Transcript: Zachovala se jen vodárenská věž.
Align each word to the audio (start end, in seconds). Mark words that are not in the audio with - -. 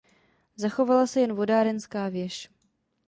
Zachovala 0.55 1.05
se 1.07 1.21
jen 1.21 1.33
vodárenská 1.33 2.09
věž. 2.09 2.49